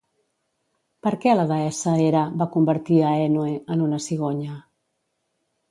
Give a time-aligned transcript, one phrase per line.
[1.07, 4.59] Per què la deessa Hera va convertir a Ènoe en una cigonya?